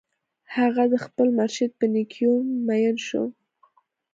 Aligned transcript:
هغه 0.55 0.83
د 0.93 0.95
خپل 1.05 1.27
مرشد 1.39 1.71
په 1.79 1.85
نېکیو 1.93 2.33
مین 2.65 2.95
شو 3.07 3.23